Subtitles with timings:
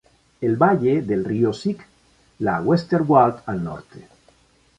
[0.41, 1.77] El valle del río Sieg
[2.39, 4.07] la Westerwald al norte.